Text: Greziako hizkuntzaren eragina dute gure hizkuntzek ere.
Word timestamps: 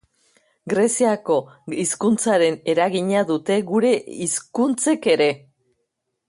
Greziako 0.71 1.35
hizkuntzaren 1.83 2.57
eragina 2.73 3.21
dute 3.33 3.59
gure 3.69 3.93
hizkuntzek 4.25 5.07
ere. 5.15 5.31